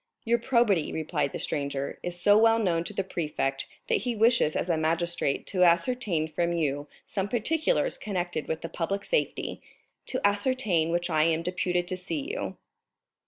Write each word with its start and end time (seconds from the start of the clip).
"Your 0.25 0.39
probity," 0.39 0.91
replied 0.91 1.31
the 1.31 1.37
stranger, 1.37 1.99
"is 2.01 2.19
so 2.19 2.35
well 2.35 2.57
known 2.57 2.83
to 2.85 2.91
the 2.93 3.03
prefect 3.03 3.67
that 3.85 3.97
he 4.01 4.15
wishes 4.15 4.55
as 4.55 4.67
a 4.67 4.75
magistrate 4.75 5.45
to 5.45 5.63
ascertain 5.63 6.27
from 6.27 6.53
you 6.53 6.87
some 7.05 7.27
particulars 7.29 7.99
connected 7.99 8.47
with 8.47 8.61
the 8.61 8.67
public 8.69 9.05
safety, 9.05 9.61
to 10.07 10.19
ascertain 10.27 10.89
which 10.89 11.11
I 11.11 11.25
am 11.25 11.43
deputed 11.43 11.87
to 11.87 11.97
see 11.97 12.31
you. 12.33 12.57